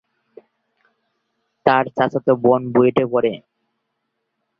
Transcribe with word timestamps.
তার 1.65 1.83
চাচাতো 1.97 2.31
বোন 2.43 2.61
বুয়েটে 2.73 3.03
পড়ে। 3.11 3.33